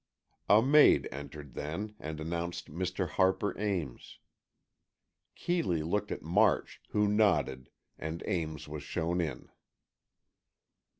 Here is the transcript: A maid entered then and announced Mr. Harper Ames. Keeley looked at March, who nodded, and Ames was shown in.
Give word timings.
A 0.49 0.63
maid 0.63 1.07
entered 1.11 1.53
then 1.53 1.93
and 1.99 2.19
announced 2.19 2.71
Mr. 2.71 3.07
Harper 3.07 3.55
Ames. 3.59 4.17
Keeley 5.35 5.83
looked 5.83 6.11
at 6.11 6.23
March, 6.23 6.81
who 6.89 7.07
nodded, 7.07 7.69
and 7.99 8.23
Ames 8.25 8.67
was 8.67 8.81
shown 8.81 9.21
in. 9.21 9.51